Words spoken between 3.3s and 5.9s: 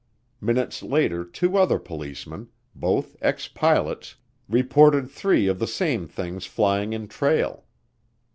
pilots, reported three of the